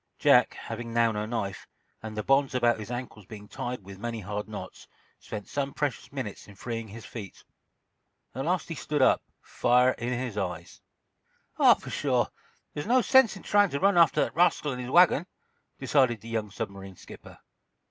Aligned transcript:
Jack, 0.17 0.55
having 0.55 0.91
now 0.91 1.11
no 1.11 1.27
knife, 1.27 1.67
and 2.01 2.17
the 2.17 2.23
bonds 2.23 2.55
about 2.55 2.79
his 2.79 2.89
ankles 2.89 3.27
being 3.27 3.47
tied 3.47 3.83
with 3.83 3.99
many 3.99 4.19
hard 4.21 4.49
knots, 4.49 4.87
spent 5.19 5.47
some 5.47 5.75
precious 5.75 6.11
minutes 6.11 6.47
in 6.47 6.55
freeing 6.55 6.87
his 6.87 7.05
feet. 7.05 7.43
At 8.33 8.45
last 8.45 8.67
he 8.67 8.73
stood 8.73 9.03
up, 9.03 9.21
fire 9.43 9.91
in 9.99 10.11
his 10.17 10.39
eyes. 10.39 10.81
"Oh, 11.59 11.75
pshaw! 11.79 12.29
There's 12.73 12.87
no 12.87 13.03
sense 13.03 13.35
in 13.37 13.43
trying 13.43 13.69
to 13.69 13.79
run 13.79 13.95
after 13.95 14.21
that 14.23 14.35
rascal 14.35 14.71
and 14.71 14.81
his 14.81 14.89
wagon," 14.89 15.27
decided 15.77 16.21
the 16.21 16.29
young 16.29 16.49
submarine 16.49 16.95
skipper. 16.95 17.37